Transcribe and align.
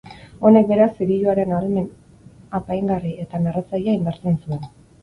Honek, 0.47 0.63
beraz, 0.71 0.87
zigiluaren 1.01 1.53
ahalmen 1.59 1.87
apaingarri 2.61 3.17
eta 3.27 3.47
narratzailea 3.47 3.99
indartzen 4.01 4.43
zuen. 4.43 4.69